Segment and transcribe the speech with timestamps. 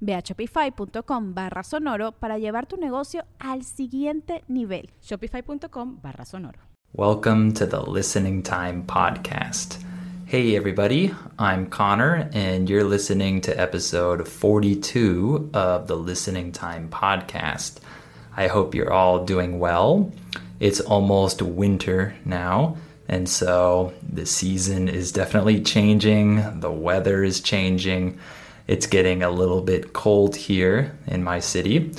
[0.00, 4.90] Ve a shopify.com barra sonoro para llevar tu negocio al siguiente nivel.
[5.02, 6.58] Shopify.com barra sonoro.
[6.94, 9.78] Welcome to the Listening Time Podcast.
[10.26, 17.80] Hey, everybody, I'm Connor, and you're listening to episode 42 of the Listening Time Podcast.
[18.36, 20.12] I hope you're all doing well.
[20.60, 22.76] It's almost winter now,
[23.08, 28.18] and so the season is definitely changing, the weather is changing.
[28.68, 31.90] It's getting a little bit cold here in my city.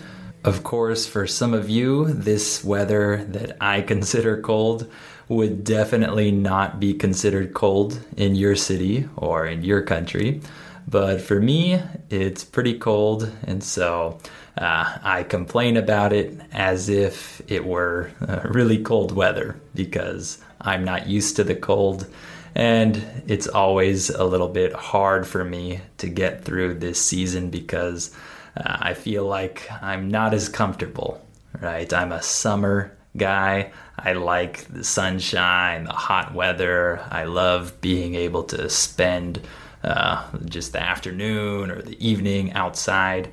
[0.44, 4.90] Of course, for some of you, this weather that I consider cold
[5.28, 10.42] would definitely not be considered cold in your city or in your country.
[10.88, 14.20] But for me, it's pretty cold, and so
[14.58, 20.84] uh, I complain about it as if it were uh, really cold weather because I'm
[20.84, 22.08] not used to the cold
[22.56, 28.14] and it's always a little bit hard for me to get through this season because
[28.58, 31.26] uh, I feel like I'm not as comfortable,
[31.62, 31.92] right?
[31.94, 33.72] I'm a summer guy.
[33.98, 37.06] I like the sunshine, the hot weather.
[37.10, 39.42] I love being able to spend
[39.84, 43.32] uh, just the afternoon or the evening outside.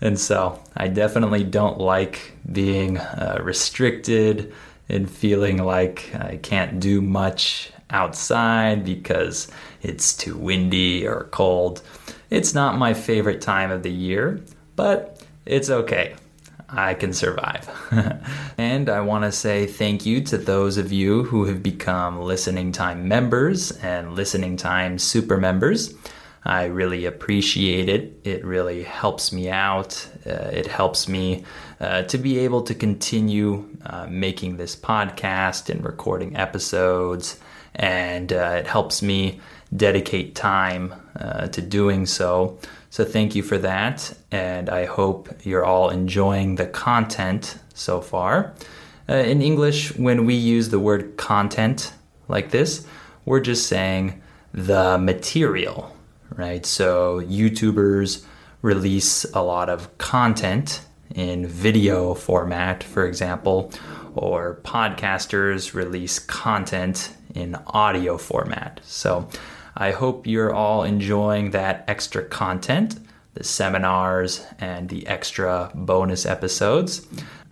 [0.00, 4.54] And so I definitely don't like being uh, restricted
[4.88, 9.50] and feeling like I can't do much outside because
[9.82, 11.82] it's too windy or cold.
[12.30, 14.40] It's not my favorite time of the year,
[14.76, 16.14] but it's okay.
[16.68, 17.68] I can survive.
[18.58, 22.72] and I want to say thank you to those of you who have become Listening
[22.72, 25.94] Time members and Listening Time super members.
[26.44, 28.20] I really appreciate it.
[28.24, 30.08] It really helps me out.
[30.26, 31.44] Uh, it helps me
[31.80, 37.38] uh, to be able to continue uh, making this podcast and recording episodes
[37.74, 39.40] and uh, it helps me
[39.74, 42.58] dedicate time uh, to doing so.
[42.90, 48.54] So, thank you for that, and I hope you're all enjoying the content so far.
[49.08, 51.92] Uh, in English, when we use the word content
[52.28, 52.86] like this,
[53.24, 54.22] we're just saying
[54.52, 55.94] the material,
[56.36, 56.64] right?
[56.64, 58.24] So, YouTubers
[58.62, 60.82] release a lot of content
[61.14, 63.72] in video format, for example,
[64.14, 68.80] or podcasters release content in audio format.
[68.84, 69.28] So
[69.76, 72.98] I hope you're all enjoying that extra content,
[73.34, 77.06] the seminars, and the extra bonus episodes.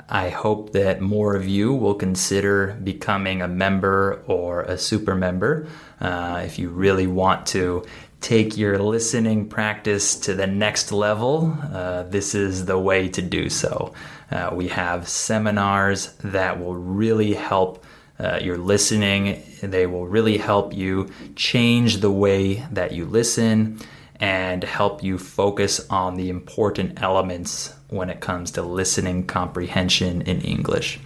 [0.09, 5.67] I hope that more of you will consider becoming a member or a super member
[6.01, 7.85] uh, if you really want to
[8.21, 11.57] take your listening practice to the next level.
[11.73, 13.93] Uh, this is the way to do so.
[14.31, 17.85] Uh, we have seminars that will really help
[18.19, 19.43] uh, your listening.
[19.63, 23.79] They will really help you change the way that you listen
[24.19, 30.41] and help you focus on the important elements when it comes to listening comprehension in
[30.41, 30.99] English.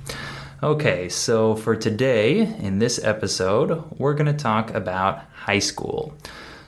[0.63, 6.15] Okay, so for today, in this episode, we're going to talk about high school.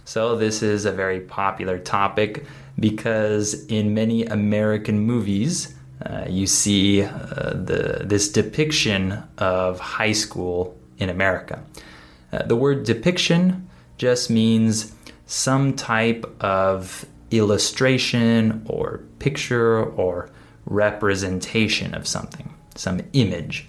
[0.05, 2.45] So, this is a very popular topic
[2.79, 5.75] because in many American movies,
[6.05, 7.11] uh, you see uh,
[7.55, 11.63] the, this depiction of high school in America.
[12.33, 13.69] Uh, the word depiction
[13.99, 14.93] just means
[15.27, 20.31] some type of illustration or picture or
[20.67, 23.69] representation of something, some image.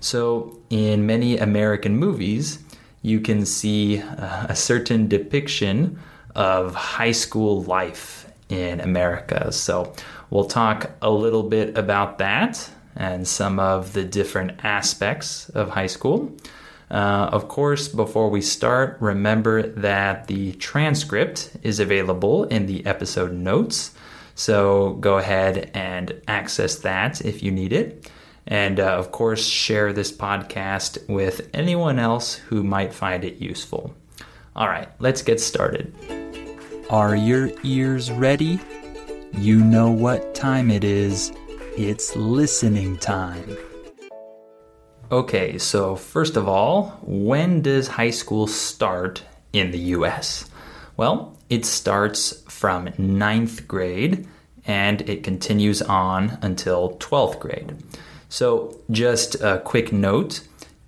[0.00, 2.58] So, in many American movies,
[3.02, 5.98] you can see uh, a certain depiction
[6.34, 9.52] of high school life in America.
[9.52, 9.92] So,
[10.30, 15.86] we'll talk a little bit about that and some of the different aspects of high
[15.86, 16.32] school.
[16.90, 23.32] Uh, of course, before we start, remember that the transcript is available in the episode
[23.32, 23.92] notes.
[24.34, 28.10] So go ahead and access that if you need it.
[28.52, 33.94] And uh, of course, share this podcast with anyone else who might find it useful.
[34.54, 35.94] All right, let's get started.
[36.90, 38.60] Are your ears ready?
[39.32, 41.32] You know what time it is.
[41.78, 43.56] It's listening time.
[45.10, 49.22] Okay, so first of all, when does high school start
[49.54, 50.50] in the US?
[50.98, 54.28] Well, it starts from ninth grade
[54.66, 57.82] and it continues on until 12th grade.
[58.32, 60.40] So, just a quick note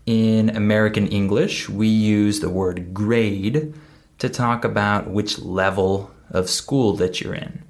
[0.06, 3.74] in American English, we use the word grade
[4.18, 7.62] to talk about which level of school that you're in.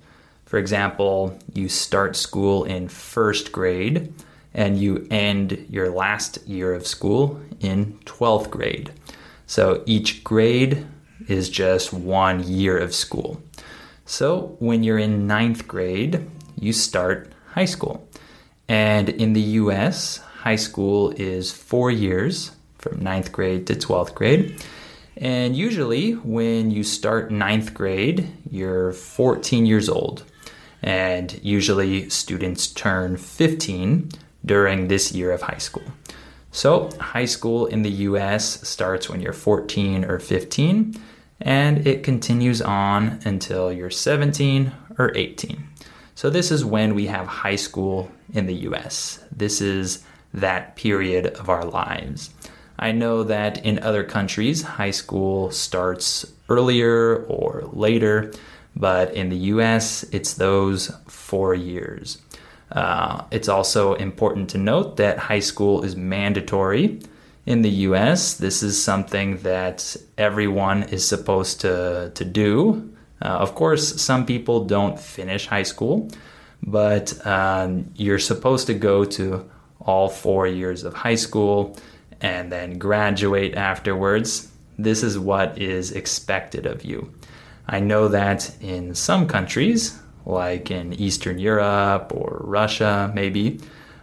[0.46, 4.14] For example, you start school in first grade
[4.54, 8.92] and you end your last year of school in 12th grade.
[9.48, 10.86] So each grade
[11.26, 13.42] is just one year of school.
[14.06, 18.08] So when you're in ninth grade, you start high school.
[18.68, 24.62] And in the US, high school is four years from ninth grade to 12th grade.
[25.16, 30.24] And usually, when you start ninth grade, you're 14 years old.
[30.82, 34.10] And usually, students turn 15
[34.44, 35.84] during this year of high school.
[36.50, 40.94] So, high school in the US starts when you're 14 or 15,
[41.40, 45.68] and it continues on until you're 17 or 18.
[46.16, 49.18] So, this is when we have high school in the US.
[49.34, 52.30] This is that period of our lives.
[52.78, 58.32] I know that in other countries, high school starts earlier or later,
[58.76, 62.18] but in the US, it's those four years.
[62.72, 67.00] Uh, it's also important to note that high school is mandatory
[67.46, 68.34] in the US.
[68.34, 72.93] This is something that everyone is supposed to, to do
[73.24, 76.10] uh, of course, some people don't finish high school,
[76.62, 79.48] but um, you're supposed to go to
[79.80, 81.76] all four years of high school
[82.20, 84.52] and then graduate afterwards.
[84.78, 87.12] This is what is expected of you.
[87.66, 93.60] I know that in some countries, like in Eastern Europe or Russia, maybe,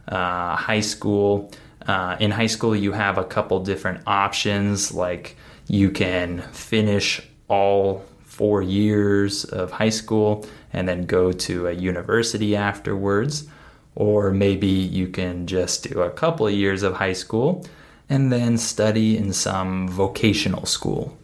[0.07, 1.51] uh, high school.
[1.88, 5.35] Uh, in high school, you have a couple different options, like
[5.67, 8.03] you can finish all
[8.41, 10.43] four years of high school
[10.73, 13.47] and then go to a university afterwards.
[13.93, 14.65] Or maybe
[14.97, 17.63] you can just do a couple of years of high school
[18.09, 21.15] and then study in some vocational school.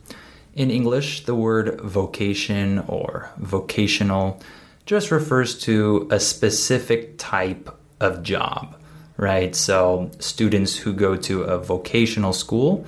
[0.54, 4.40] In English, the word vocation or vocational
[4.86, 8.76] just refers to a specific type of job,
[9.18, 9.56] right?
[9.56, 12.86] So, students who go to a vocational school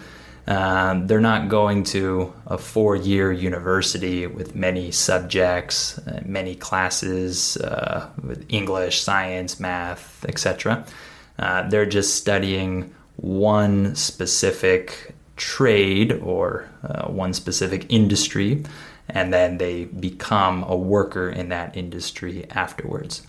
[0.50, 7.56] um, they're not going to a four year university with many subjects, uh, many classes
[7.58, 10.84] uh, with English, science, math, etc.
[11.38, 18.64] Uh, they're just studying one specific trade or uh, one specific industry,
[19.08, 23.22] and then they become a worker in that industry afterwards.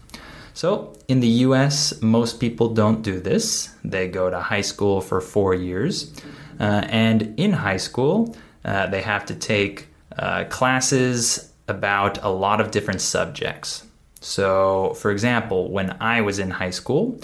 [0.55, 3.75] So, in the US, most people don't do this.
[3.85, 6.13] They go to high school for four years.
[6.61, 12.61] Uh, and in high school, uh, they have to take uh, classes about a lot
[12.61, 13.87] of different subjects.
[14.21, 17.19] So, for example, when I was in high school,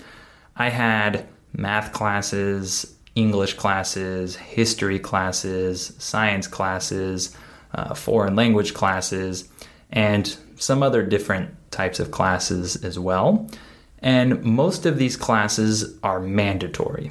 [0.56, 7.36] I had math classes, English classes, history classes, science classes,
[7.74, 9.48] uh, foreign language classes,
[9.90, 13.46] and some other different types of classes as well.
[13.98, 17.10] And most of these classes are mandatory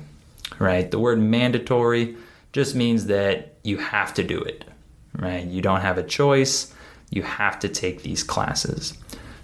[0.59, 0.89] right?
[0.89, 2.15] The word mandatory
[2.53, 4.65] just means that you have to do it,
[5.17, 5.45] right?
[5.45, 6.73] You don't have a choice.
[7.09, 8.93] You have to take these classes.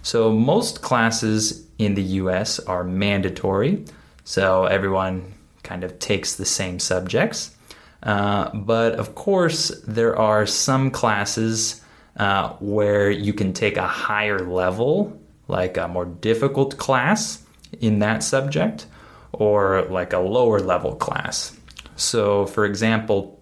[0.02, 3.84] So most classes in the US are mandatory.
[4.24, 7.56] So everyone kind of takes the same subjects.
[8.02, 11.80] Uh, but of course, there are some classes
[12.16, 17.42] uh, where you can take a higher level, like a more difficult class
[17.80, 18.86] in that subject
[19.32, 21.56] or like a lower level class.
[21.96, 23.40] So, for example,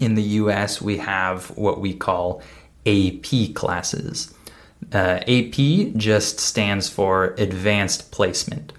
[0.00, 2.42] in the US, we have what we call
[2.86, 4.34] AP classes.
[4.92, 8.72] Uh, AP just stands for Advanced Placement.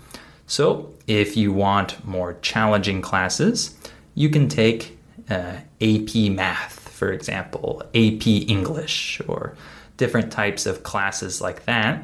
[0.47, 3.77] So, if you want more challenging classes,
[4.15, 4.97] you can take
[5.29, 9.55] uh, AP Math, for example, AP English, or
[9.97, 12.03] different types of classes like that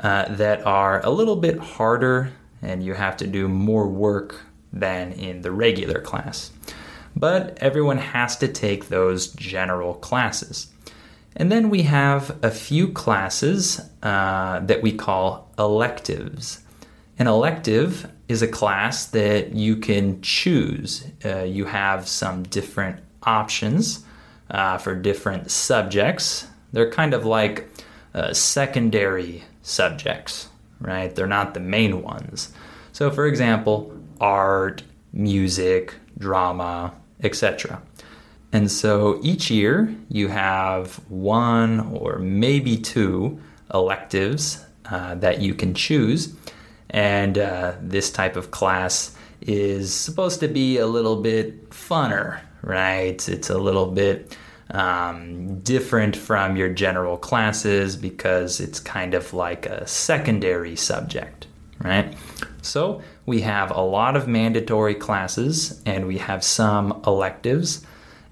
[0.00, 2.32] uh, that are a little bit harder
[2.62, 4.40] and you have to do more work
[4.72, 6.50] than in the regular class.
[7.14, 10.68] But everyone has to take those general classes.
[11.36, 16.60] And then we have a few classes uh, that we call electives.
[17.18, 21.06] An elective is a class that you can choose.
[21.24, 24.04] Uh, you have some different options
[24.50, 26.46] uh, for different subjects.
[26.72, 27.68] They're kind of like
[28.14, 30.48] uh, secondary subjects,
[30.82, 31.14] right?
[31.14, 32.52] They're not the main ones.
[32.92, 37.82] So, for example, art, music, drama, etc.
[38.52, 43.40] And so each year you have one or maybe two
[43.72, 46.34] electives uh, that you can choose.
[46.90, 53.26] And uh, this type of class is supposed to be a little bit funner, right?
[53.28, 54.36] It's a little bit
[54.70, 61.46] um, different from your general classes because it's kind of like a secondary subject,
[61.80, 62.14] right?
[62.62, 67.84] So we have a lot of mandatory classes and we have some electives.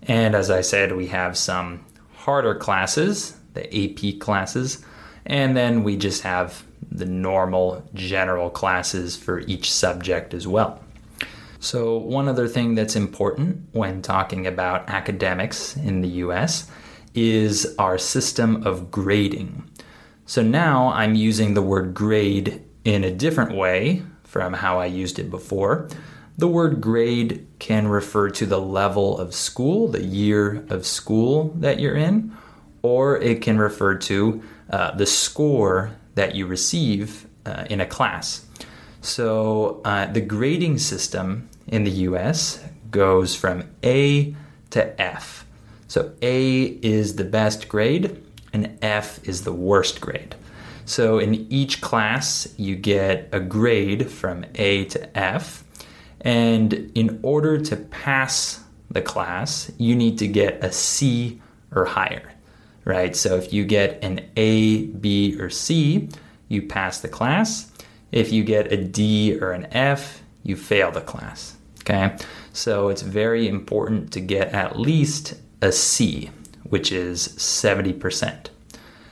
[0.02, 1.84] And as I said, we have some
[2.14, 4.84] harder classes, the AP classes,
[5.26, 10.80] and then we just have the normal general classes for each subject as well.
[11.62, 16.70] So, one other thing that's important when talking about academics in the US
[17.14, 19.70] is our system of grading.
[20.24, 25.18] So, now I'm using the word grade in a different way from how I used
[25.18, 25.86] it before.
[26.38, 31.78] The word grade can refer to the level of school, the year of school that
[31.78, 32.34] you're in,
[32.80, 38.46] or it can refer to uh, the score that you receive uh, in a class.
[39.00, 44.34] So uh, the grading system in the US goes from A
[44.70, 45.46] to F.
[45.88, 50.34] So A is the best grade and F is the worst grade.
[50.84, 55.64] So in each class, you get a grade from A to F.
[56.20, 61.40] And in order to pass the class, you need to get a C
[61.72, 62.32] or higher,
[62.84, 63.14] right?
[63.14, 66.08] So if you get an A, B, or C,
[66.48, 67.69] you pass the class.
[68.12, 71.56] If you get a D or an F, you fail the class.
[71.80, 72.16] Okay,
[72.52, 76.30] so it's very important to get at least a C,
[76.64, 78.50] which is 70%.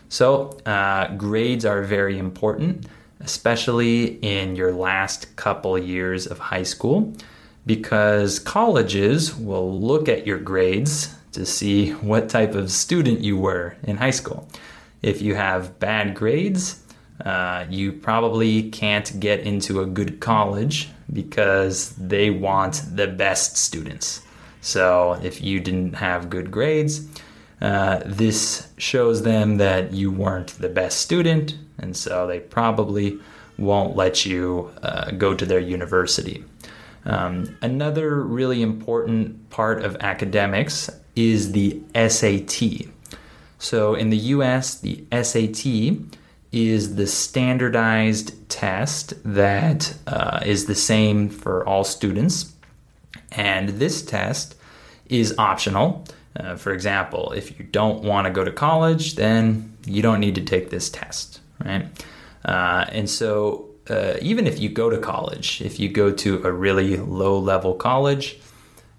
[0.08, 2.86] So, uh, grades are very important,
[3.20, 7.14] especially in your last couple years of high school,
[7.66, 13.76] because colleges will look at your grades to see what type of student you were
[13.82, 14.48] in high school.
[15.02, 16.82] If you have bad grades,
[17.24, 24.22] uh, you probably can't get into a good college because they want the best students.
[24.60, 27.06] So if you didn't have good grades,
[27.60, 33.18] uh, this shows them that you weren't the best student, and so they probably
[33.56, 36.44] won't let you uh, go to their university.
[37.04, 42.88] Um, another really important part of academics is the SAT.
[43.58, 45.98] So in the US, the SAT
[46.52, 52.52] is the standardized test that uh, is the same for all students.
[53.32, 54.56] And this test
[55.06, 56.04] is optional.
[56.36, 60.34] Uh, for example, if you don't want to go to college, then you don't need
[60.36, 61.86] to take this test, right?
[62.44, 66.52] Uh, and so, uh, even if you go to college, if you go to a
[66.52, 68.38] really low level college,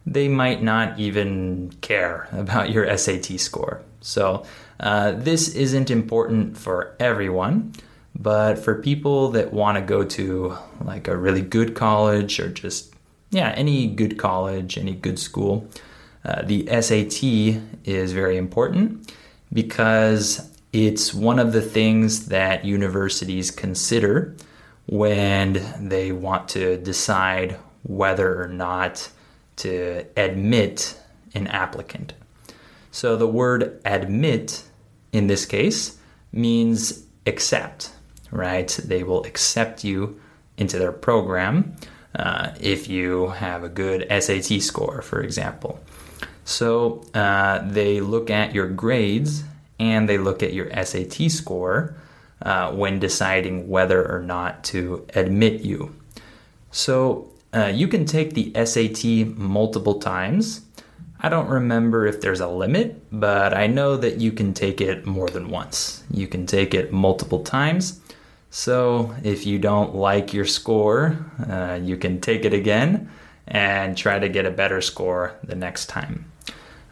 [0.06, 3.82] they might not even care about your SAT score.
[4.02, 4.46] So,
[4.80, 7.74] uh, this isn't important for everyone,
[8.16, 12.94] but for people that want to go to like a really good college or just,
[13.30, 15.68] yeah, any good college, any good school,
[16.26, 17.24] uh, the SAT
[17.86, 19.14] is very important
[19.52, 24.36] because it's one of the things that universities consider
[24.88, 29.10] when they want to decide whether or not
[29.60, 30.98] to admit
[31.34, 32.14] an applicant.
[32.92, 34.64] So the word admit
[35.12, 35.98] in this case
[36.32, 37.92] means accept,
[38.32, 38.68] right?
[38.84, 40.20] They will accept you
[40.58, 41.76] into their program
[42.16, 45.80] uh, if you have a good SAT score, for example.
[46.44, 49.44] So uh, they look at your grades
[49.80, 51.96] and they look at your SAT score
[52.42, 55.96] uh, when deciding whether or not to admit you.
[56.72, 60.62] So uh, you can take the SAT multiple times
[61.22, 65.06] I don't remember if there's a limit, but I know that you can take it
[65.06, 66.04] more than once.
[66.10, 68.00] You can take it multiple times.
[68.52, 71.18] So if you don't like your score,
[71.50, 73.12] uh, you can take it again
[73.48, 76.32] and try to get a better score the next time.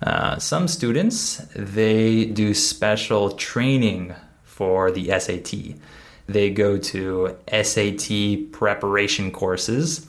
[0.02, 5.78] Uh, some students they do special training for the SAT.
[6.28, 10.06] They go to SAT preparation courses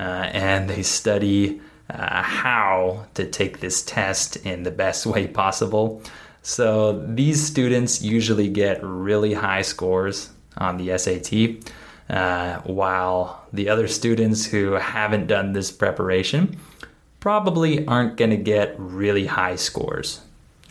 [0.00, 6.02] and they study uh, how to take this test in the best way possible.
[6.42, 11.72] So these students usually get really high scores on the SAT.
[12.10, 16.58] uh, while the other students who haven't done this preparation
[17.20, 20.20] probably aren't going to get really high scores,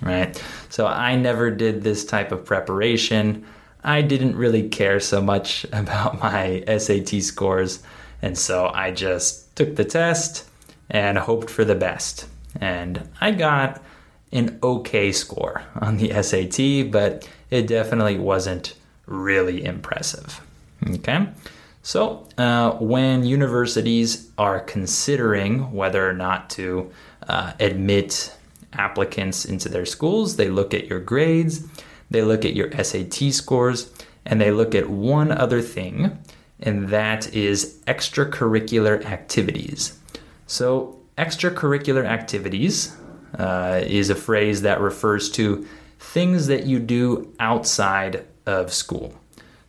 [0.01, 0.41] right?
[0.69, 3.45] So I never did this type of preparation.
[3.83, 7.83] I didn't really care so much about my SAT scores,
[8.21, 10.47] and so I just took the test
[10.89, 12.27] and hoped for the best.
[12.59, 13.81] And I got
[14.31, 18.73] an okay score on the SAT, but it definitely wasn't
[19.05, 20.41] really impressive.
[20.87, 21.27] Okay?
[21.81, 26.91] So, uh, when universities are considering whether or not to
[27.27, 28.35] uh, admit
[28.73, 31.65] applicants into their schools, they look at your grades,
[32.09, 33.89] they look at your SAT scores,
[34.25, 36.17] and they look at one other thing,
[36.59, 39.97] and that is extracurricular activities.
[40.47, 42.95] So, extracurricular activities
[43.37, 45.67] uh, is a phrase that refers to
[45.99, 49.13] things that you do outside of school,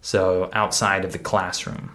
[0.00, 1.90] so outside of the classroom.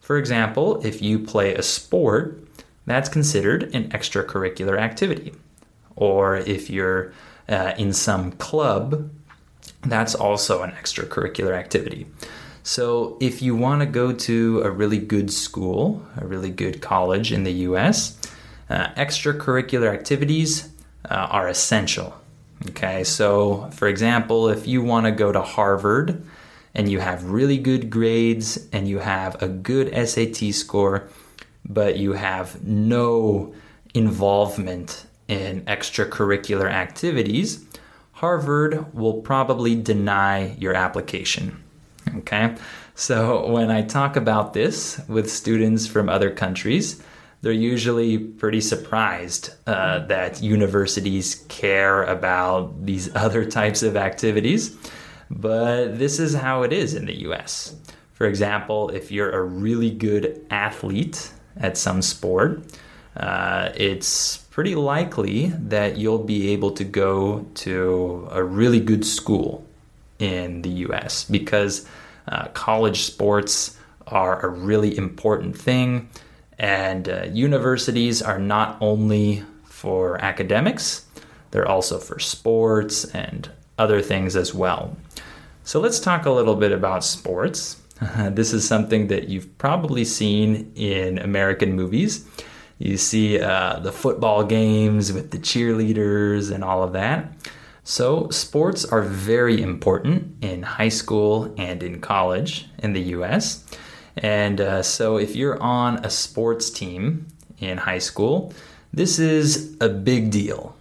[0.00, 2.38] For example, if you play a sport,
[2.86, 5.32] that's considered an extracurricular activity.
[5.96, 7.12] Or if you're
[7.48, 9.10] uh, in some club,
[9.82, 12.06] that's also an extracurricular activity.
[12.62, 17.32] So, if you want to go to a really good school, a really good college
[17.32, 18.18] in the US,
[18.68, 20.68] uh, extracurricular activities
[21.10, 22.14] uh, are essential.
[22.68, 26.22] Okay, so for example, if you want to go to Harvard,
[26.74, 31.08] and you have really good grades and you have a good SAT score,
[31.68, 33.54] but you have no
[33.94, 37.64] involvement in extracurricular activities,
[38.12, 41.62] Harvard will probably deny your application.
[42.18, 42.54] Okay?
[42.94, 47.02] So when I talk about this with students from other countries,
[47.42, 54.76] they're usually pretty surprised uh, that universities care about these other types of activities
[55.30, 57.74] but this is how it is in the US.
[58.12, 62.62] For example, if you're a really good athlete at some sport,
[63.16, 69.64] uh, it's pretty likely that you'll be able to go to a really good school
[70.18, 71.86] in the US because
[72.28, 76.08] uh, college sports are a really important thing,
[76.58, 81.06] and uh, universities are not only for academics,
[81.50, 84.96] they're also for sports and other things as well.
[85.64, 87.80] So let's talk a little bit about sports.
[88.30, 92.26] this is something that you've probably seen in American movies.
[92.78, 97.32] You see uh, the football games with the cheerleaders and all of that.
[97.82, 103.64] So, sports are very important in high school and in college in the US.
[104.16, 107.26] And uh, so, if you're on a sports team
[107.58, 108.52] in high school,
[108.92, 110.76] this is a big deal.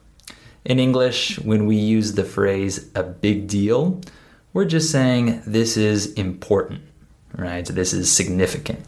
[0.66, 4.02] In English, when we use the phrase a big deal,
[4.54, 6.82] we're just saying this is important,
[7.36, 7.66] right?
[7.66, 8.80] This is significant.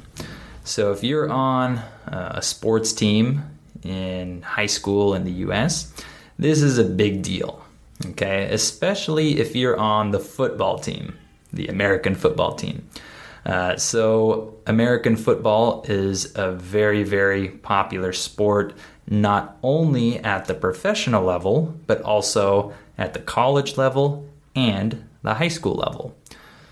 [0.64, 3.44] So if you're on a sports team
[3.84, 5.94] in high school in the US,
[6.38, 7.61] this is a big deal,
[8.06, 8.48] okay?
[8.52, 11.18] Especially if you're on the football team,
[11.54, 12.88] the American football team.
[13.46, 18.74] Uh, so, American football is a very, very popular sport,
[19.10, 25.48] not only at the professional level, but also at the college level and the high
[25.48, 26.16] school level.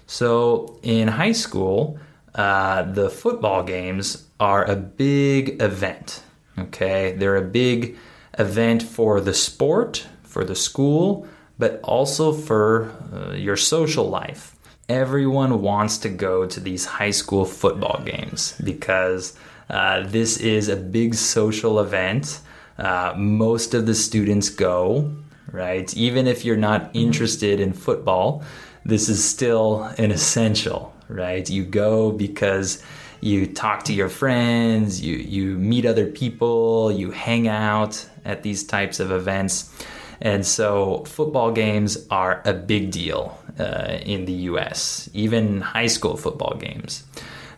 [0.06, 2.00] So in high school,
[2.34, 6.24] uh, the football games are a big event.
[6.58, 7.96] Okay, they're a big
[8.38, 14.56] event for the sport, for the school, but also for uh, your social life.
[14.88, 19.38] Everyone wants to go to these high school football games because
[19.70, 22.40] uh, this is a big social event.
[22.78, 25.12] Uh, most of the students go
[25.52, 25.96] right?
[25.96, 28.44] Even if you're not interested in football,
[28.86, 31.50] this is still an essential, right?
[31.50, 32.84] You go because
[33.22, 38.64] you talk to your friends, you, you meet other people, you hang out at these
[38.64, 39.74] types of events.
[40.22, 46.18] And so football games are a big deal uh, in the US, even high school
[46.18, 47.04] football games.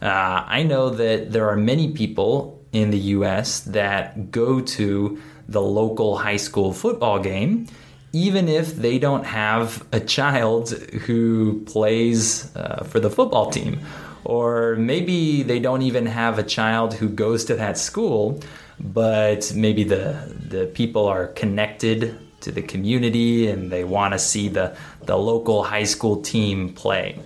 [0.01, 5.61] Uh, I know that there are many people in the US that go to the
[5.61, 7.67] local high school football game
[8.13, 13.79] even if they don't have a child who plays uh, for the football team.
[14.23, 18.39] Or maybe they don't even have a child who goes to that school,
[18.79, 24.49] but maybe the, the people are connected to the community and they want to see
[24.49, 24.75] the,
[25.05, 27.19] the local high school team play.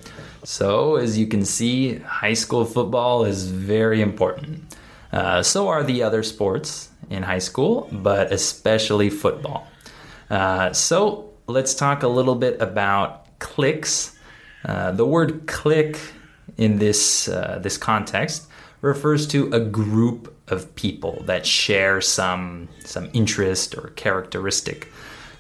[0.44, 4.76] So, as you can see, high school football is very important.
[5.12, 9.68] Uh, so are the other sports in high school, but especially football.
[10.30, 14.18] Uh, so let's talk a little bit about cliques.
[14.66, 16.00] Uh, the word clique
[16.58, 18.48] in this uh, this context
[18.82, 24.92] refers to a group of people that share some some interest or characteristic.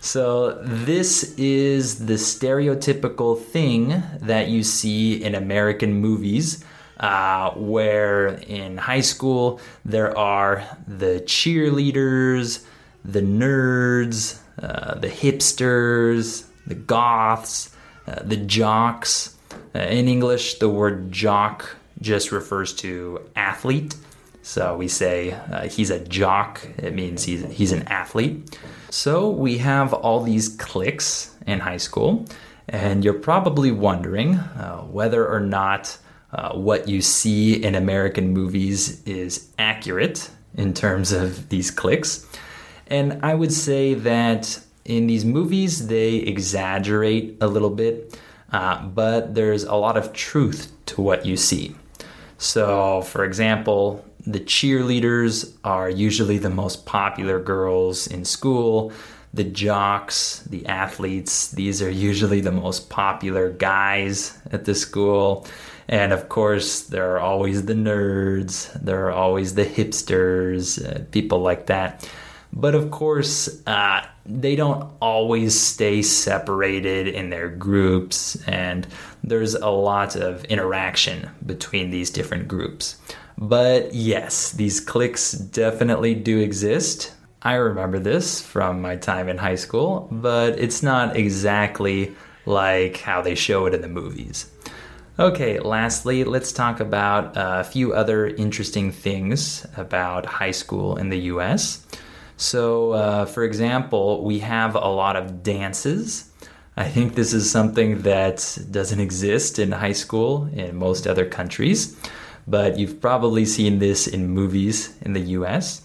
[0.06, 6.64] So this is the stereotypical thing that you see in American movies.
[7.00, 12.64] Uh, where in high school there are the cheerleaders,
[13.04, 17.76] the nerds, uh, the hipsters, the goths,
[18.08, 19.36] uh, the jocks.
[19.74, 23.96] Uh, in English, the word jock just refers to athlete.
[24.46, 28.56] So we say uh, he's a jock, it means he's, he's an athlete.
[28.92, 32.28] So we have all these cliques in high school,
[32.70, 35.98] and you're probably wondering uh, whether or not
[36.32, 42.28] uh, what you see in American movies is accurate in terms of these cliques.
[42.86, 48.20] And I would say that in these movies, they exaggerate a little bit,
[48.54, 51.76] uh, but there's a lot of truth to what you see.
[52.38, 58.92] So, for example, the cheerleaders are usually the most popular girls in school.
[59.34, 65.46] The jocks, the athletes, these are usually the most popular guys at the school.
[65.88, 71.40] And of course, there are always the nerds, there are always the hipsters, uh, people
[71.40, 72.10] like that.
[72.52, 78.88] But of course, uh, they don't always stay separated in their groups, and
[79.24, 82.98] there's a lot of interaction between these different groups.
[83.38, 87.14] But yes, these cliques definitely do exist.
[87.42, 93.22] I remember this from my time in high school, but it's not exactly like how
[93.22, 94.50] they show it in the movies.
[95.18, 101.20] Okay, lastly, let's talk about a few other interesting things about high school in the
[101.32, 101.86] US.
[102.38, 106.30] So, uh, for example, we have a lot of dances.
[106.76, 111.96] I think this is something that doesn't exist in high school in most other countries,
[112.48, 115.82] but you've probably seen this in movies in the US.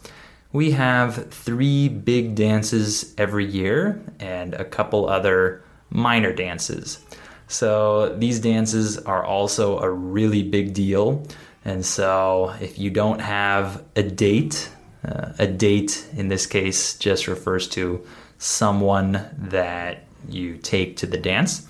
[0.52, 6.98] We have three big dances every year and a couple other minor dances.
[7.46, 11.26] So, these dances are also a really big deal.
[11.64, 14.70] And so, if you don't have a date
[15.04, 18.04] uh, a date in this case just refers to
[18.38, 21.66] someone that you take to the dance.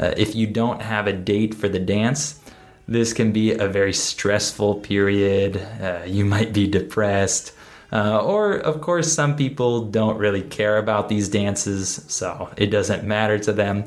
[0.00, 2.40] Uh, if you don't have a date for the dance,
[2.88, 5.56] this can be a very stressful period.
[5.80, 7.54] Uh, you might be depressed.
[7.92, 13.04] Uh, or, of course, some people don't really care about these dances, so it doesn't
[13.04, 13.84] matter to them.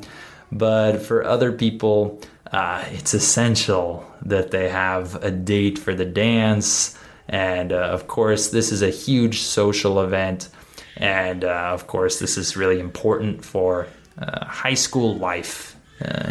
[0.52, 6.98] But for other people, uh, it's essential that they have a date for the dance.
[7.28, 10.50] And uh, of course, this is a huge social event.
[10.98, 13.88] And uh, of course, this is really important for
[14.20, 15.76] uh, high school life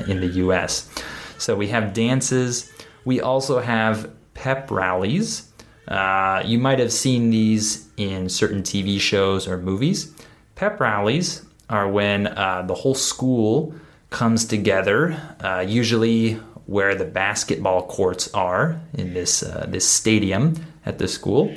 [0.07, 0.88] in the US.
[1.38, 2.72] So we have dances.
[3.04, 5.50] We also have pep rallies.
[5.88, 10.12] Uh, you might have seen these in certain TV shows or movies.
[10.54, 13.74] Pep rallies are when uh, the whole school
[14.10, 15.18] comes together,
[15.66, 16.34] usually
[16.66, 20.54] where the basketball courts are in this this stadium
[20.86, 21.54] at the school.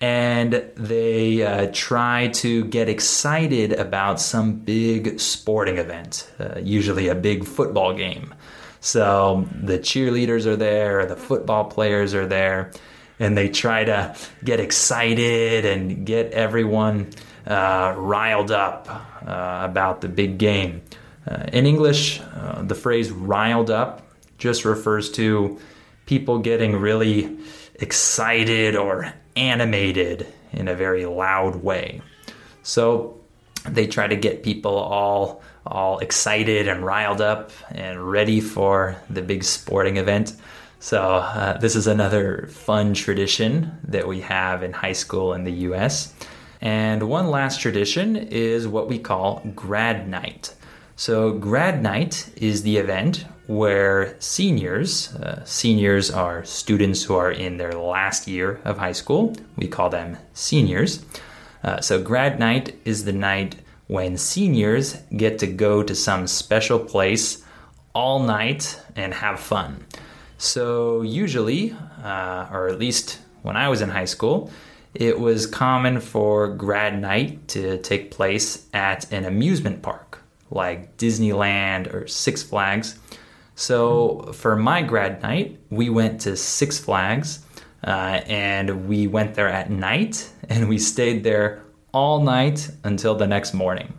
[0.00, 7.14] And they uh, try to get excited about some big sporting event, uh, usually a
[7.14, 8.34] big football game.
[8.80, 12.72] So the cheerleaders are there, the football players are there,
[13.18, 17.10] and they try to get excited and get everyone
[17.46, 20.82] uh, riled up uh, about the big game.
[21.30, 24.06] Uh, in English, uh, the phrase riled up
[24.38, 25.58] just refers to
[26.06, 27.38] people getting really
[27.74, 32.00] excited or animated in a very loud way.
[32.62, 33.19] So
[33.68, 39.22] they try to get people all all excited and riled up and ready for the
[39.22, 40.34] big sporting event.
[40.78, 45.52] So uh, this is another fun tradition that we have in high school in the
[45.68, 46.14] U.S.
[46.62, 50.54] And one last tradition is what we call grad night.
[50.96, 57.56] So grad night is the event where seniors, uh, seniors are students who are in
[57.56, 59.34] their last year of high school.
[59.56, 61.04] We call them seniors.
[61.62, 66.78] Uh, so, grad night is the night when seniors get to go to some special
[66.78, 67.44] place
[67.94, 69.84] all night and have fun.
[70.38, 74.50] So, usually, uh, or at least when I was in high school,
[74.94, 80.10] it was common for grad night to take place at an amusement park
[80.50, 82.98] like Disneyland or Six Flags.
[83.54, 87.44] So for my grad night, we went to Six Flags
[87.84, 91.62] uh, and we went there at night and we stayed there
[91.92, 93.92] all night until the next morning.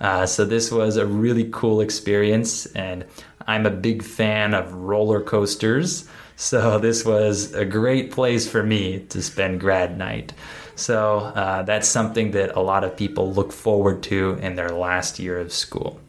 [0.00, 3.04] Uh, so this was a really cool experience, and
[3.46, 9.00] I'm a big fan of roller coasters, so this was a great place for me
[9.10, 10.32] to spend grad night.
[10.74, 15.18] So uh, that's something that a lot of people look forward to in their last
[15.18, 16.00] year of school.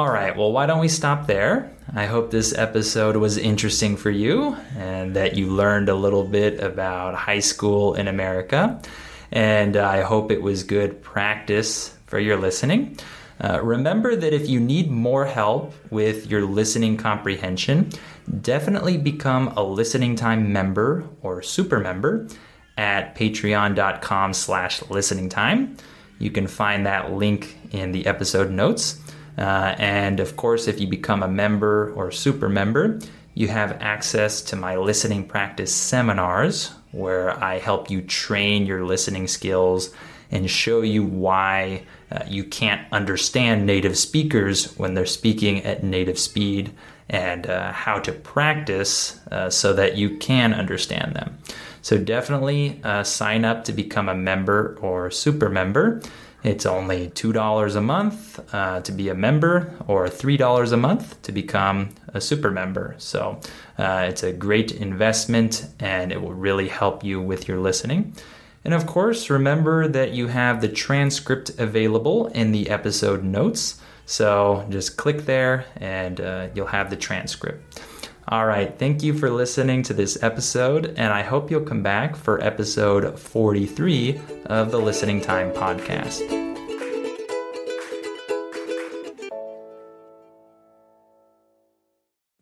[0.00, 1.70] All right, well, why don't we stop there?
[1.92, 6.58] I hope this episode was interesting for you and that you learned a little bit
[6.58, 8.80] about high school in America.
[9.30, 12.96] And I hope it was good practice for your listening.
[13.44, 17.90] Uh, remember that if you need more help with your listening comprehension,
[18.40, 22.26] definitely become a listening time member or super member
[22.78, 25.76] at patreon.com slash listening time.
[26.18, 28.98] You can find that link in the episode notes.
[29.40, 33.00] Uh, and of course, if you become a member or super member,
[33.34, 39.28] you have access to my listening practice seminars where I help you train your listening
[39.28, 39.94] skills
[40.30, 46.18] and show you why uh, you can't understand native speakers when they're speaking at native
[46.18, 46.72] speed
[47.08, 51.38] and uh, how to practice uh, so that you can understand them.
[51.82, 56.02] So definitely uh, sign up to become a member or super member.
[56.42, 61.32] It's only $2 a month uh, to be a member or $3 a month to
[61.32, 62.94] become a super member.
[62.98, 63.40] So
[63.78, 68.14] uh, it's a great investment and it will really help you with your listening.
[68.64, 73.80] And of course, remember that you have the transcript available in the episode notes.
[74.06, 77.80] So just click there and uh, you'll have the transcript.
[78.30, 82.14] All right, thank you for listening to this episode, and I hope you'll come back
[82.14, 86.39] for episode 43 of the Listening Time podcast.